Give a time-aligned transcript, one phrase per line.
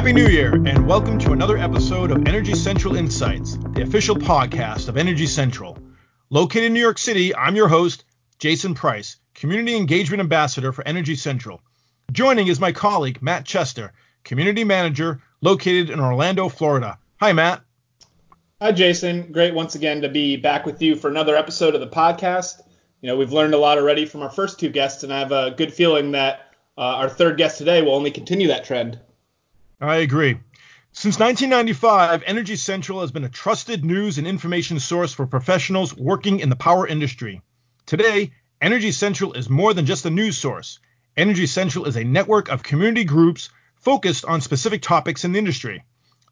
[0.00, 4.88] Happy New Year, and welcome to another episode of Energy Central Insights, the official podcast
[4.88, 5.76] of Energy Central.
[6.30, 8.04] Located in New York City, I'm your host,
[8.38, 11.60] Jason Price, Community Engagement Ambassador for Energy Central.
[12.10, 13.92] Joining is my colleague, Matt Chester,
[14.24, 16.98] Community Manager located in Orlando, Florida.
[17.20, 17.60] Hi, Matt.
[18.62, 19.30] Hi, Jason.
[19.32, 22.62] Great once again to be back with you for another episode of the podcast.
[23.02, 25.32] You know, we've learned a lot already from our first two guests, and I have
[25.32, 28.98] a good feeling that uh, our third guest today will only continue that trend.
[29.80, 30.38] I agree.
[30.92, 36.40] Since 1995, Energy Central has been a trusted news and information source for professionals working
[36.40, 37.40] in the power industry.
[37.86, 40.80] Today, Energy Central is more than just a news source.
[41.16, 45.82] Energy Central is a network of community groups focused on specific topics in the industry.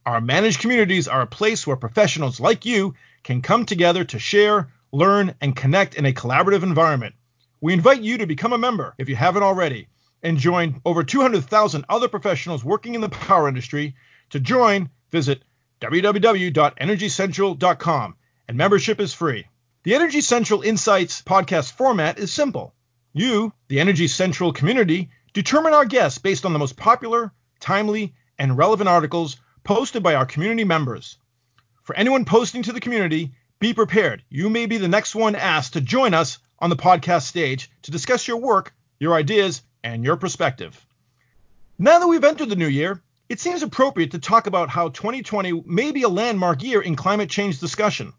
[0.05, 4.69] Our managed communities are a place where professionals like you can come together to share,
[4.93, 7.15] learn, and connect in a collaborative environment.
[7.63, 9.89] We invite you to become a member if you haven't already
[10.23, 13.95] and join over 200,000 other professionals working in the power industry.
[14.31, 15.43] To join, visit
[15.81, 18.17] www.energycentral.com
[18.49, 19.47] and membership is free.
[19.85, 22.75] The Energy Central Insights podcast format is simple.
[23.13, 28.59] You, the Energy Central community, determine our guests based on the most popular, timely, and
[28.59, 31.17] relevant articles posted by our community members.
[31.83, 34.23] For anyone posting to the community, be prepared.
[34.29, 37.91] You may be the next one asked to join us on the podcast stage to
[37.91, 40.85] discuss your work, your ideas, and your perspective.
[41.79, 45.63] Now that we've entered the new year, it seems appropriate to talk about how 2020
[45.67, 48.13] may be a landmark year in climate change discussion.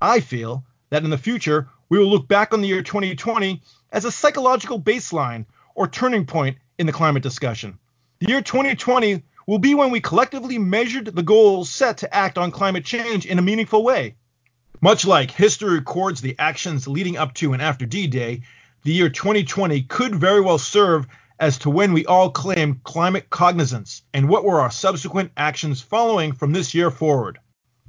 [0.00, 4.04] I feel that in the future, we will look back on the year 2020 as
[4.04, 7.78] a psychological baseline or turning point in the climate discussion.
[8.20, 12.50] The year 2020 will be when we collectively measured the goals set to act on
[12.50, 14.16] climate change in a meaningful way.
[14.80, 18.42] Much like history records the actions leading up to and after D Day,
[18.84, 21.06] the year 2020 could very well serve
[21.40, 26.32] as to when we all claim climate cognizance and what were our subsequent actions following
[26.32, 27.38] from this year forward.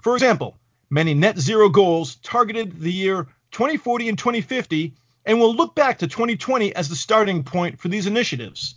[0.03, 0.57] For example,
[0.89, 4.93] many net zero goals targeted the year 2040 and 2050
[5.25, 8.75] and will look back to 2020 as the starting point for these initiatives.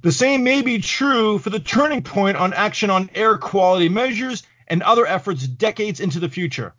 [0.00, 4.42] The same may be true for the turning point on action on air quality measures
[4.68, 6.74] and other efforts decades into the future.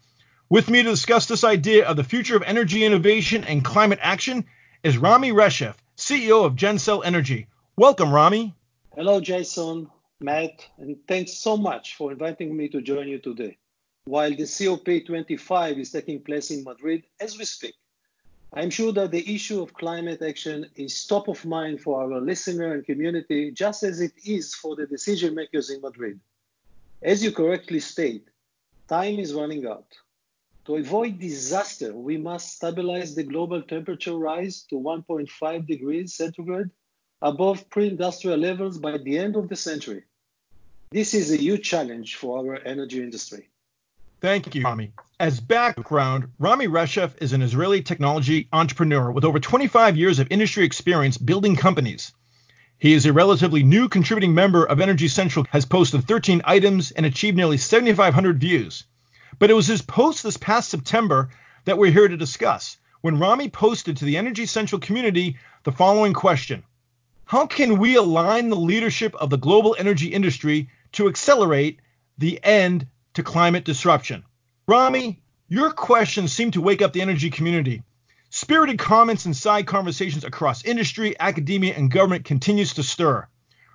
[0.49, 4.45] With me to discuss this idea of the future of energy innovation and climate action
[4.83, 7.47] is Rami Reshef, CEO of GenCell Energy.
[7.77, 8.53] Welcome, Rami.
[8.93, 9.89] Hello, Jason,
[10.19, 13.57] Matt, and thanks so much for inviting me to join you today.
[14.03, 17.75] While the COP25 is taking place in Madrid as we speak,
[18.53, 22.73] I'm sure that the issue of climate action is top of mind for our listener
[22.73, 26.19] and community, just as it is for the decision makers in Madrid.
[27.01, 28.27] As you correctly state,
[28.89, 29.87] time is running out.
[30.65, 36.69] To avoid disaster, we must stabilize the global temperature rise to 1.5 degrees centigrade
[37.21, 40.03] above pre industrial levels by the end of the century.
[40.91, 43.49] This is a huge challenge for our energy industry.
[44.21, 44.93] Thank you, Rami.
[45.19, 50.63] As background, Rami Reshef is an Israeli technology entrepreneur with over 25 years of industry
[50.63, 52.13] experience building companies.
[52.77, 57.05] He is a relatively new contributing member of Energy Central, has posted 13 items and
[57.05, 58.85] achieved nearly 7,500 views.
[59.39, 61.29] But it was his post this past September
[61.65, 66.13] that we're here to discuss when Rami posted to the Energy Central community the following
[66.13, 66.63] question
[67.25, 71.79] How can we align the leadership of the global energy industry to accelerate
[72.17, 74.23] the end to climate disruption?
[74.67, 77.83] Rami, your questions seem to wake up the energy community.
[78.29, 83.27] Spirited comments and side conversations across industry, academia, and government continues to stir.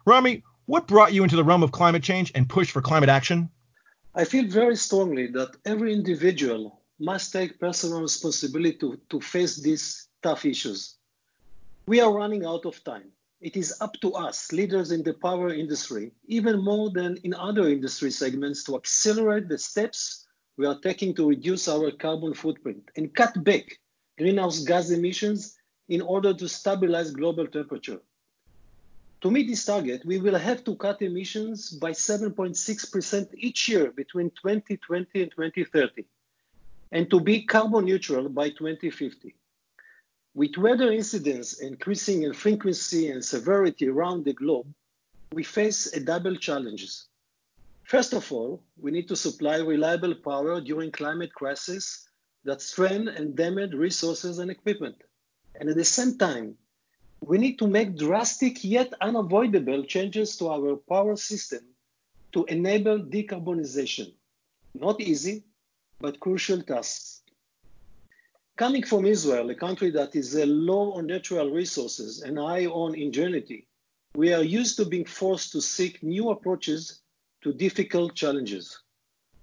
[0.04, 3.50] Rami, what brought you into the realm of climate change and push for climate action?
[4.14, 10.08] I feel very strongly that every individual must take personal responsibility to, to face these
[10.22, 10.96] tough issues.
[11.86, 13.12] We are running out of time.
[13.40, 17.68] It is up to us, leaders in the power industry, even more than in other
[17.68, 20.26] industry segments, to accelerate the steps
[20.56, 23.78] we are taking to reduce our carbon footprint and cut back
[24.18, 25.56] greenhouse gas emissions
[25.88, 28.00] in order to stabilize global temperature.
[29.22, 34.30] To meet this target, we will have to cut emissions by 7.6% each year between
[34.30, 36.04] 2020 and 2030,
[36.92, 39.34] and to be carbon neutral by 2050.
[40.34, 44.72] With weather incidents increasing in frequency and severity around the globe,
[45.32, 47.08] we face a double challenges.
[47.82, 52.08] First of all, we need to supply reliable power during climate crisis
[52.44, 55.02] that strain and damage resources and equipment.
[55.56, 56.56] And at the same time,
[57.20, 61.60] we need to make drastic yet unavoidable changes to our power system
[62.32, 64.12] to enable decarbonization.
[64.74, 65.44] Not easy,
[66.00, 67.22] but crucial tasks.
[68.56, 73.66] Coming from Israel, a country that is low on natural resources and high on ingenuity,
[74.14, 77.00] we are used to being forced to seek new approaches
[77.42, 78.80] to difficult challenges.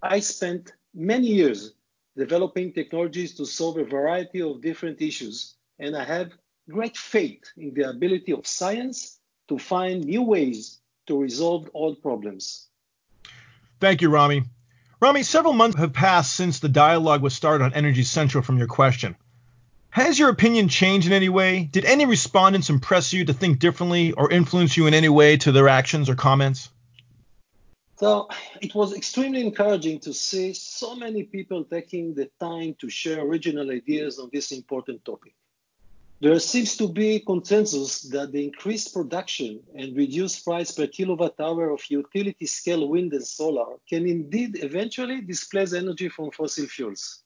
[0.01, 1.73] I spent many years
[2.17, 6.31] developing technologies to solve a variety of different issues, and I have
[6.69, 12.67] great faith in the ability of science to find new ways to resolve old problems.
[13.79, 14.43] Thank you, Rami.
[14.99, 18.67] Rami, several months have passed since the dialogue was started on Energy Central from your
[18.67, 19.15] question.
[19.89, 21.69] Has your opinion changed in any way?
[21.71, 25.51] Did any respondents impress you to think differently or influence you in any way to
[25.51, 26.69] their actions or comments?
[27.97, 28.27] So
[28.59, 33.71] it was extremely encouraging to see so many people taking the time to share original
[33.71, 35.33] ideas on this important topic.
[36.21, 41.71] There seems to be consensus that the increased production and reduced price per kilowatt hour
[41.71, 47.21] of utility scale wind and solar can indeed eventually displace energy from fossil fuels.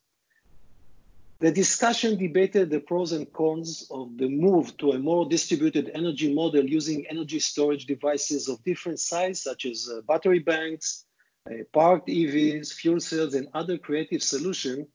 [1.37, 6.33] The discussion debated the pros and cons of the move to a more distributed energy
[6.33, 11.05] model using energy storage devices of different size, such as uh, battery banks,
[11.49, 14.87] uh, parked EVs, fuel cells, and other creative solutions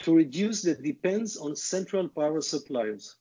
[0.00, 3.16] to reduce the dependence on central power suppliers.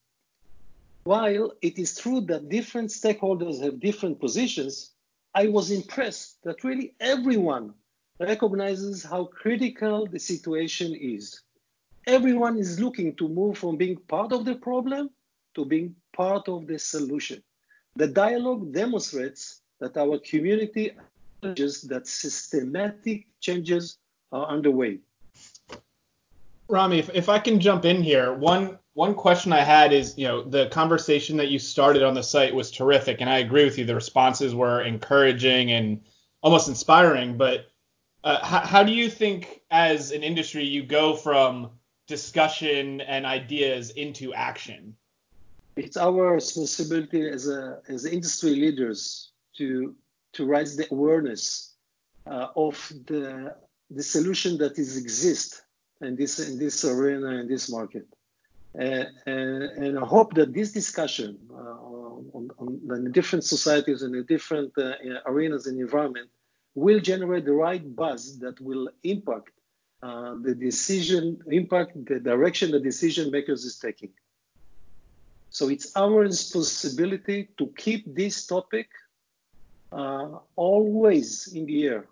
[1.08, 4.92] While it is true that different stakeholders have different positions,
[5.34, 7.74] I was impressed that really everyone
[8.20, 11.24] recognizes how critical the situation is
[12.08, 15.10] everyone is looking to move from being part of the problem
[15.56, 17.44] to being part of the solution.
[17.96, 23.98] The dialogue demonstrates that our community acknowledges that systematic changes
[24.34, 25.00] are underway.
[26.70, 30.28] Rami, if, if I can jump in here, one one question I had is, you
[30.28, 33.78] know, the conversation that you started on the site was terrific, and I agree with
[33.78, 33.86] you.
[33.86, 36.02] The responses were encouraging and
[36.42, 37.38] almost inspiring.
[37.38, 37.68] But
[38.24, 41.70] uh, how, how do you think, as an industry, you go from
[42.08, 44.96] discussion and ideas into action?
[45.76, 49.94] It's our responsibility as a as industry leaders to
[50.34, 51.76] to raise the awareness
[52.26, 52.74] uh, of
[53.06, 53.56] the
[53.92, 55.62] the solution that is exist
[56.02, 58.08] in this in this arena in this market.
[58.80, 64.04] Uh, and, and, I hope that this discussion uh, on, on, on, the different societies
[64.04, 64.94] and the different uh,
[65.26, 66.30] arenas and environment
[66.76, 69.50] will generate the right buzz that will impact
[70.04, 74.12] uh, the decision impact, the direction the decision makers is taking.
[75.50, 78.90] So it's our responsibility to keep this topic
[79.92, 82.06] uh, always in the air.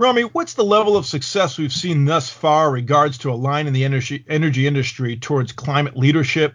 [0.00, 4.24] Rami, what's the level of success we've seen thus far regards to aligning the energy,
[4.30, 6.54] energy industry towards climate leadership?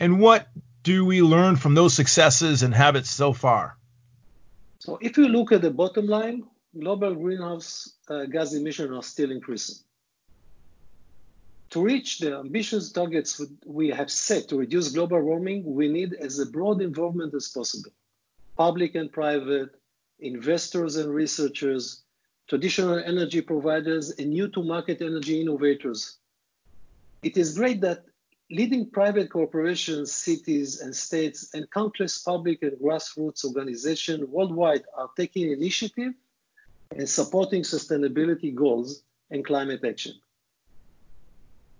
[0.00, 0.48] And what
[0.82, 3.76] do we learn from those successes and habits so far?
[4.78, 6.44] So if you look at the bottom line,
[6.80, 9.76] global greenhouse uh, gas emissions are still increasing.
[11.72, 16.42] To reach the ambitious targets we have set to reduce global warming, we need as
[16.46, 17.92] broad involvement as possible.
[18.56, 19.78] Public and private,
[20.20, 22.01] investors and researchers,
[22.52, 26.18] traditional energy providers, and new to market energy innovators.
[27.22, 28.04] It is great that
[28.50, 35.50] leading private corporations, cities, and states, and countless public and grassroots organizations worldwide are taking
[35.50, 36.12] initiative
[36.94, 40.12] and supporting sustainability goals and climate action.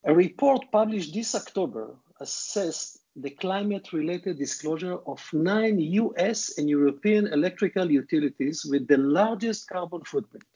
[0.04, 7.26] A report published this October assessed the climate related disclosure of nine US and European
[7.26, 10.46] electrical utilities with the largest carbon footprint.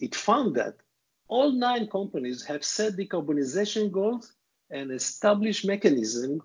[0.00, 0.76] It found that
[1.28, 4.32] all nine companies have set decarbonization goals
[4.70, 6.42] and established mechanisms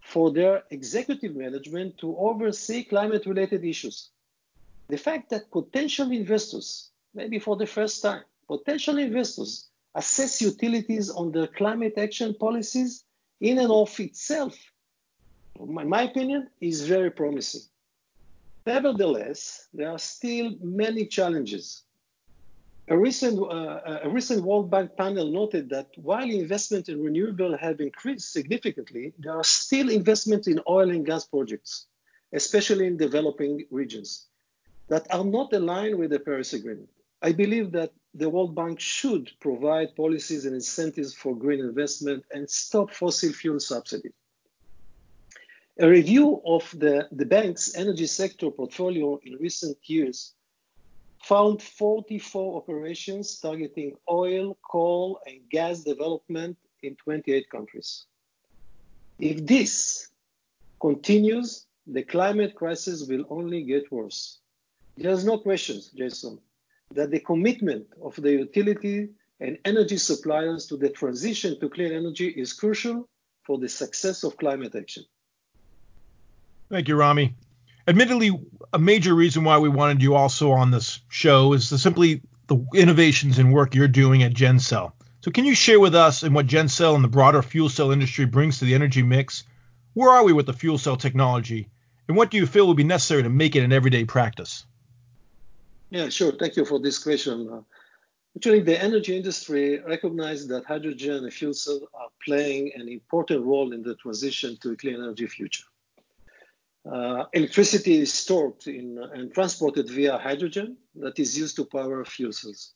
[0.00, 4.10] for their executive management to oversee climate related issues
[4.88, 11.32] the fact that potential investors, maybe for the first time, potential investors assess utilities on
[11.32, 13.04] their climate action policies
[13.40, 14.56] in and of itself,
[15.58, 17.62] in my opinion, is very promising.
[18.66, 21.83] Nevertheless, there are still many challenges.
[22.88, 27.80] A recent, uh, a recent World Bank panel noted that while investment in renewable have
[27.80, 31.86] increased significantly, there are still investments in oil and gas projects,
[32.34, 34.26] especially in developing regions
[34.88, 36.90] that are not aligned with the Paris Agreement.
[37.22, 42.48] I believe that the World Bank should provide policies and incentives for green investment and
[42.50, 44.12] stop fossil fuel subsidies.
[45.80, 50.34] A review of the, the bank's energy sector portfolio in recent years
[51.24, 58.04] found 44 operations targeting oil, coal, and gas development in 28 countries.
[59.18, 60.08] If this
[60.80, 64.40] continues, the climate crisis will only get worse.
[64.98, 66.38] There's no question, Jason,
[66.92, 69.08] that the commitment of the utility
[69.40, 73.08] and energy suppliers to the transition to clean energy is crucial
[73.46, 75.04] for the success of climate action.
[76.70, 77.34] Thank you, Rami.
[77.86, 78.30] Admittedly,
[78.72, 82.64] a major reason why we wanted you also on this show is the, simply the
[82.74, 84.92] innovations and work you're doing at GenCell.
[85.20, 88.24] So can you share with us and what GenCell and the broader fuel cell industry
[88.24, 89.44] brings to the energy mix?
[89.94, 91.68] Where are we with the fuel cell technology?
[92.08, 94.66] And what do you feel will be necessary to make it an everyday practice?
[95.90, 96.32] Yeah, sure.
[96.32, 97.48] Thank you for this question.
[97.50, 97.60] Uh,
[98.36, 103.72] actually, the energy industry recognizes that hydrogen and fuel cells are playing an important role
[103.72, 105.64] in the transition to a clean energy future.
[106.90, 112.32] Uh, electricity is stored in, and transported via hydrogen that is used to power fuel
[112.32, 112.74] cells.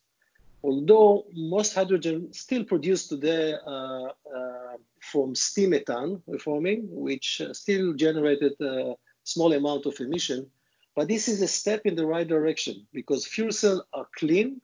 [0.62, 7.92] Although most hydrogen still produced today uh, uh from steam methane reforming, which uh, still
[7.92, 10.50] generated a small amount of emission,
[10.96, 14.60] but this is a step in the right direction because fuel cells are clean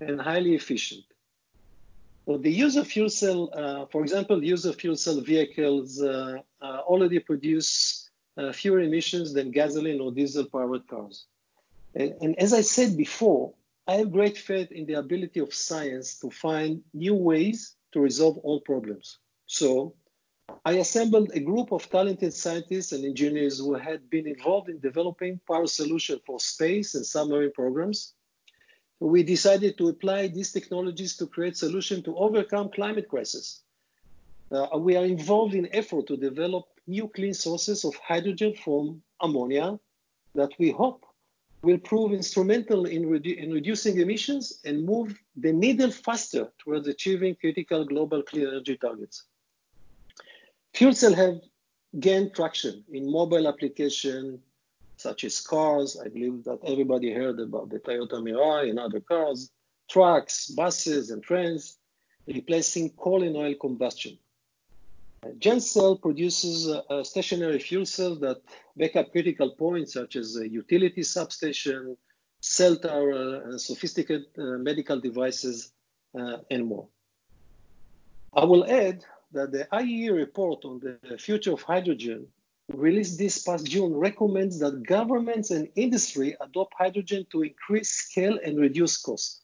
[0.00, 1.04] and highly efficient.
[2.24, 6.38] So the use of fuel cell, uh, for example, use of fuel cell vehicles uh,
[6.60, 8.05] already produce
[8.36, 11.26] uh, fewer emissions than gasoline or diesel powered cars.
[11.94, 13.54] And, and, as I said before,
[13.86, 18.36] I have great faith in the ability of science to find new ways to resolve
[18.38, 19.18] all problems.
[19.46, 19.94] So
[20.64, 25.40] I assembled a group of talented scientists and engineers who had been involved in developing
[25.46, 28.14] power solutions for space and submarine programs.
[29.00, 33.62] We decided to apply these technologies to create solutions to overcome climate crisis.
[34.50, 39.78] Uh, we are involved in effort to develop new clean sources of hydrogen from ammonia
[40.34, 41.04] that we hope
[41.62, 47.34] will prove instrumental in, redu- in, reducing emissions and move the needle faster towards achieving
[47.34, 49.24] critical global clean energy targets.
[50.74, 51.40] Fuel cells have
[51.98, 54.40] gained traction in mobile application
[54.96, 55.98] such as cars.
[56.02, 59.50] I believe that everybody heard about the Toyota Mirai and other cars,
[59.90, 61.78] trucks, buses, and trains,
[62.26, 64.18] replacing coal and oil combustion.
[65.38, 68.42] GenCell produces a, stationary fuel cells that
[68.76, 71.96] back up critical points such as a utility substation,
[72.40, 75.72] cell tower, and sophisticated uh, medical devices,
[76.18, 76.88] uh, and more.
[78.34, 82.28] I will add that the IEA report on the future of hydrogen
[82.72, 88.58] released this past June recommends that governments and industry adopt hydrogen to increase scale and
[88.58, 89.42] reduce cost.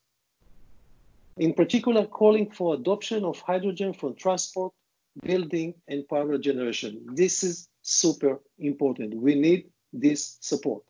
[1.37, 4.73] In particular, calling for adoption of hydrogen for transport,
[5.21, 7.05] building, and power generation.
[7.13, 9.15] This is super important.
[9.15, 10.85] We need this support.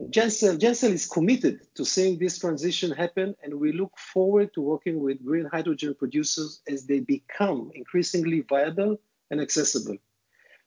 [0.00, 5.24] GenCell is committed to seeing this transition happen, and we look forward to working with
[5.24, 8.98] green hydrogen producers as they become increasingly viable
[9.30, 9.96] and accessible.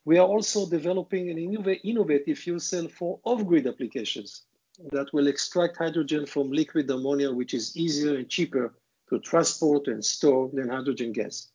[0.06, 1.38] We are also developing an
[1.84, 4.44] innovative fuel cell for off-grid applications
[4.92, 8.74] that will extract hydrogen from liquid ammonia, which is easier and cheaper
[9.10, 11.48] to transport and store than hydrogen gas.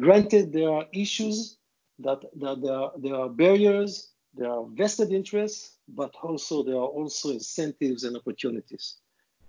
[0.00, 1.58] Granted, there are issues
[1.98, 6.86] that, that there, are, there are barriers, there are vested interests, but also there are
[6.86, 8.96] also incentives and opportunities.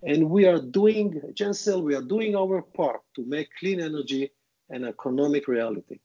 [0.01, 4.31] And we are doing, GenCell, we are doing our part to make clean energy
[4.69, 5.99] an economic reality.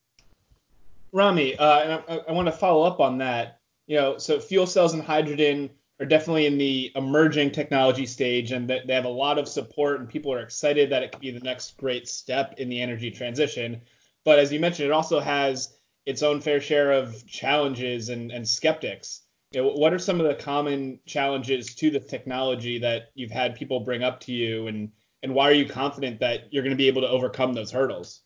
[1.13, 3.61] Rami, uh, I, I want to follow up on that.
[3.87, 5.71] You know, so fuel cells and hydrogen
[6.01, 10.01] are definitely in the emerging technology stage, and that they have a lot of support,
[10.01, 13.11] and people are excited that it could be the next great step in the energy
[13.11, 13.81] transition.
[14.25, 15.76] But as you mentioned, it also has
[16.07, 19.23] its own fair share of challenges and, and skeptics
[19.54, 23.54] you know, what are some of the common challenges to the technology that you've had
[23.54, 24.90] people bring up to you, and
[25.23, 28.21] and why are you confident that you're going to be able to overcome those hurdles?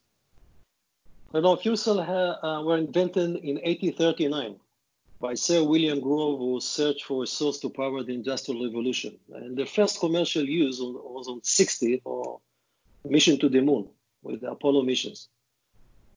[1.32, 4.56] Well, fuel cells uh, were invented in 1839
[5.20, 9.18] by Sir William Grove, who searched for a source to power the Industrial Revolution.
[9.34, 12.40] And the first commercial use was on 60 for
[13.04, 13.88] mission to the moon
[14.22, 15.28] with the Apollo missions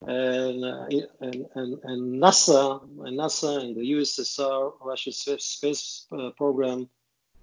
[0.07, 0.85] and, uh,
[1.19, 6.89] and, and, and, NASA and NASA and the USSR, Russia's space uh, program,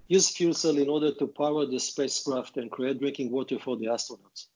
[0.07, 3.85] used fuel cell in order to power the spacecraft and create drinking water for the
[3.85, 4.47] astronauts.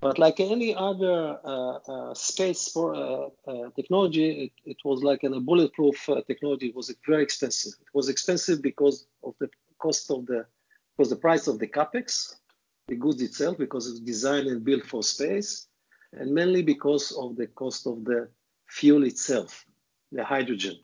[0.00, 5.24] But like any other uh, uh space for, uh, uh, technology, it, it, was like
[5.24, 6.66] a bulletproof technology.
[6.66, 7.72] It was very expensive.
[7.80, 9.48] It was expensive because of the
[9.78, 10.44] cost of the,
[10.96, 12.36] because the price of the capex,
[12.88, 15.66] the goods itself, because it's designed and built for space
[16.12, 18.28] and mainly because of the cost of the
[18.68, 19.66] fuel itself,
[20.12, 20.76] the hydrogen.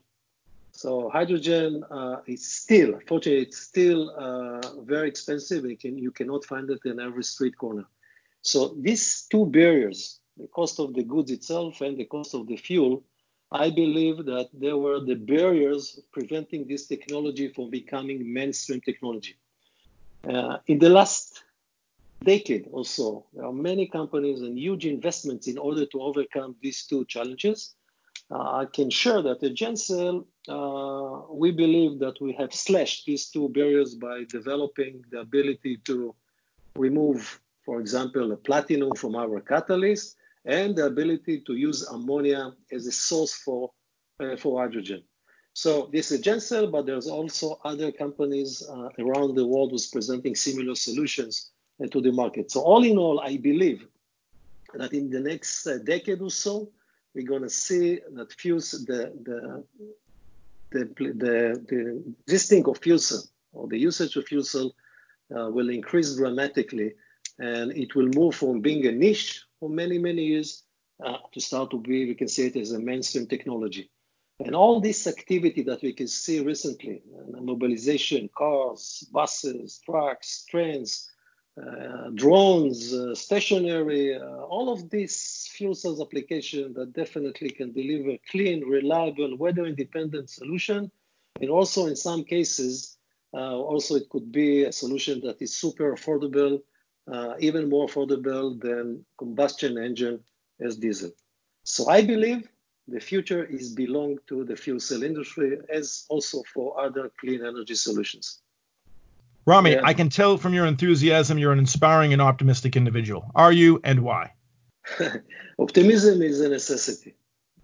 [0.71, 5.65] So hydrogen uh, is still, fortunately, it's still uh, very expensive.
[5.65, 7.85] You, can, you cannot find it in every street corner.
[8.41, 12.57] So these two barriers, the cost of the goods itself and the cost of the
[12.57, 13.03] fuel,
[13.51, 19.35] I believe that there were the barriers preventing this technology from becoming mainstream technology.
[20.27, 21.43] Uh, in the last
[22.23, 26.85] decade or so, there are many companies and huge investments in order to overcome these
[26.85, 27.75] two challenges.
[28.31, 33.29] Uh, I can share that at GenCell, uh, we believe that we have slashed these
[33.29, 36.15] two barriers by developing the ability to
[36.75, 40.15] remove, for example, a platinum from our catalyst
[40.45, 43.71] and the ability to use ammonia as a source for,
[44.19, 45.03] uh, for hydrogen.
[45.53, 50.35] So this is GenCell, but there's also other companies uh, around the world who's presenting
[50.35, 51.51] similar solutions
[51.91, 52.51] to the market.
[52.51, 53.85] So all in all, I believe
[54.73, 56.69] that in the next uh, decade or so,
[57.13, 59.63] we're going to see that fuel, the, the,
[60.71, 64.73] the, the, the existing of fuel cell or the usage of fuel cell
[65.37, 66.93] uh, will increase dramatically
[67.39, 70.63] and it will move from being a niche for many, many years
[71.03, 73.89] uh, to start to be, we can say it as a mainstream technology.
[74.39, 81.09] And all this activity that we can see recently, uh, mobilization, cars, buses, trucks, trains,
[82.15, 88.61] drones, uh, stationary, uh, all of these fuel cells application that definitely can deliver clean,
[88.65, 90.91] reliable, weather-independent solution.
[91.41, 92.97] And also in some cases,
[93.33, 96.61] uh, also it could be a solution that is super affordable,
[97.11, 100.19] uh, even more affordable than combustion engine
[100.59, 101.11] as diesel.
[101.63, 102.47] So I believe
[102.87, 107.75] the future is belong to the fuel cell industry as also for other clean energy
[107.75, 108.41] solutions.
[109.45, 109.81] Rami, yeah.
[109.83, 113.29] I can tell from your enthusiasm you're an inspiring and optimistic individual.
[113.35, 114.33] Are you and why?
[115.59, 117.15] Optimism is a necessity.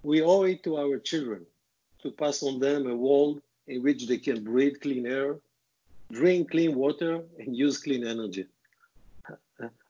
[0.03, 1.45] We owe it to our children
[2.03, 5.37] to pass on them a world in which they can breathe clean air,
[6.11, 8.45] drink clean water, and use clean energy.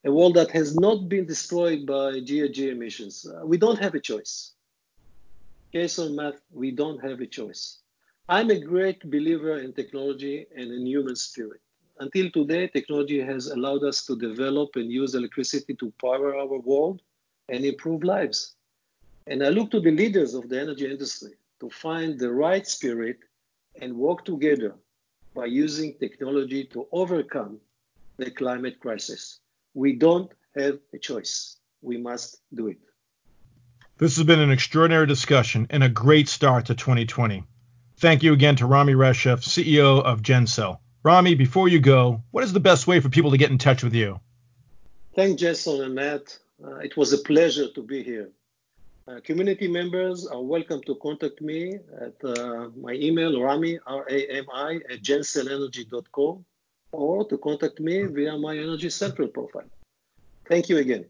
[0.03, 3.25] A world that has not been destroyed by GHG emissions.
[3.43, 4.53] We don't have a choice.
[5.74, 7.79] Jason, Matt, we don't have a choice.
[8.27, 11.62] I'm a great believer in technology and in human spirit.
[12.01, 17.01] Until today, technology has allowed us to develop and use electricity to power our world
[17.50, 18.56] and improve lives.
[19.27, 23.18] And I look to the leaders of the energy industry to find the right spirit
[23.81, 24.75] and work together
[25.35, 27.59] by using technology to overcome
[28.16, 29.42] the climate crisis.
[29.74, 31.57] We don't have a choice.
[31.81, 32.79] We must do it.
[33.98, 37.44] This has been an extraordinary discussion and a great start to 2020.
[37.98, 40.79] Thank you again to Rami Reshef, CEO of GenCell.
[41.01, 43.83] Rami, before you go, what is the best way for people to get in touch
[43.83, 44.20] with you?
[45.16, 46.38] Thank Jason and Matt.
[46.64, 48.29] Uh, it was a pleasure to be here.
[49.07, 55.01] Uh, community members are welcome to contact me at uh, my email, rami, R-A-M-I, at
[55.01, 56.46] gencellenergy.com,
[56.92, 59.70] or to contact me via my Energy Central profile.
[60.48, 61.05] Thank you again.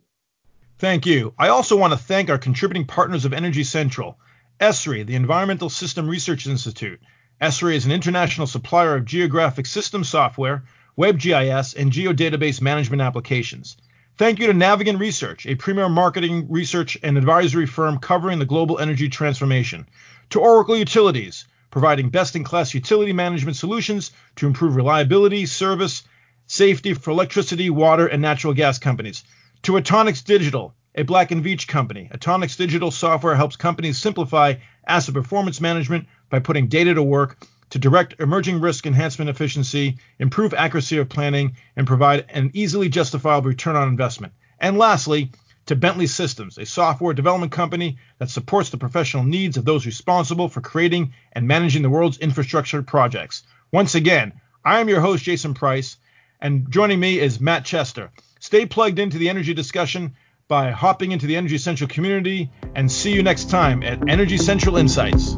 [0.77, 1.33] Thank you.
[1.37, 4.19] I also want to thank our contributing partners of Energy Central,
[4.61, 7.01] ESRI, the Environmental System Research Institute.
[7.41, 10.65] ESRI is an international supplier of geographic system software,
[10.97, 13.77] WebGIS, and geodatabase management applications.
[14.17, 18.77] Thank you to Navigant Research, a premier marketing, research, and advisory firm covering the global
[18.77, 19.87] energy transformation.
[20.31, 26.03] To Oracle Utilities, providing best-in-class utility management solutions to improve reliability, service,
[26.47, 29.23] safety for electricity, water, and natural gas companies
[29.61, 32.09] to Atonix Digital, a Black & Veatch company.
[32.13, 37.37] Atonix Digital software helps companies simplify asset performance management by putting data to work
[37.69, 43.47] to direct emerging risk enhancement efficiency, improve accuracy of planning, and provide an easily justifiable
[43.47, 44.33] return on investment.
[44.59, 45.31] And lastly,
[45.67, 50.49] to Bentley Systems, a software development company that supports the professional needs of those responsible
[50.49, 53.43] for creating and managing the world's infrastructure projects.
[53.71, 54.33] Once again,
[54.65, 55.97] I am your host, Jason Price,
[56.41, 58.09] and joining me is Matt Chester.
[58.39, 60.15] Stay plugged into the energy discussion
[60.47, 64.77] by hopping into the Energy Central community and see you next time at Energy Central
[64.77, 65.35] Insights.